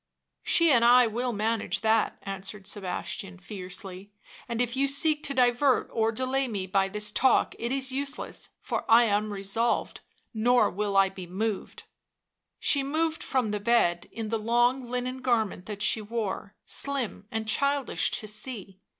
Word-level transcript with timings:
"She 0.41 0.71
and 0.71 0.83
I 0.83 1.05
will 1.05 1.31
manage 1.31 1.81
that," 1.81 2.17
answered 2.23 2.65
Sebastian 2.65 3.37
fiercely; 3.37 4.11
"and 4.49 4.59
if 4.59 4.75
you 4.75 4.87
seek 4.87 5.21
to 5.25 5.35
divert 5.35 5.91
or 5.93 6.11
delay 6.11 6.47
me 6.47 6.65
by 6.65 6.87
this 6.87 7.11
talk 7.11 7.53
it 7.59 7.71
is 7.71 7.91
useless, 7.91 8.49
for 8.61 8.83
I 8.89 9.03
am 9.03 9.31
resolved, 9.31 10.01
nor 10.33 10.71
will 10.71 10.97
I 10.97 11.09
be 11.09 11.27
moved." 11.27 11.83
She 12.59 12.81
moved 12.81 13.21
from 13.21 13.51
the 13.51 13.59
bed, 13.59 14.09
in 14.11 14.29
the 14.29 14.39
long 14.39 14.89
linen 14.89 15.21
garment 15.21 15.67
that 15.67 15.83
she 15.83 16.01
wore, 16.01 16.55
slim 16.65 17.27
and 17.29 17.47
childish 17.47 18.09
to 18.09 18.27
see. 18.27 18.79